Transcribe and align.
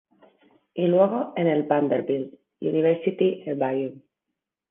Y 0.73 0.87
luego 0.87 1.33
en 1.35 1.45
el 1.45 1.61
Vanderbilt 1.61 2.33
University 2.59 3.43
Herbarium. 3.45 4.01